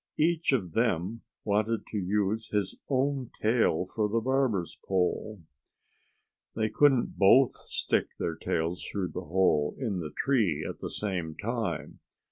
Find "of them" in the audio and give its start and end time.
0.51-1.21